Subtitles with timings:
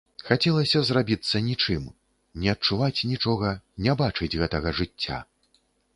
[0.27, 1.83] Хацелася зрабіцца нічым,
[2.45, 3.53] не адчуваць нічога,
[3.87, 5.25] не бачыць гэтага жыцця.